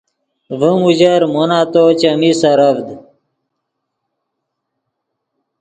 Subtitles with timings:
[0.59, 2.87] ڤیم اوژر مو نتو چیمی سرڤد